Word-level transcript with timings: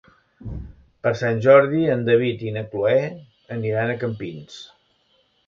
Per 1.07 1.11
Sant 1.19 1.41
Jordi 1.47 1.81
en 1.97 2.01
David 2.07 2.41
i 2.47 2.55
na 2.57 2.65
Cloè 2.73 2.97
aniran 3.59 3.93
a 3.93 3.99
Campins. 4.07 4.59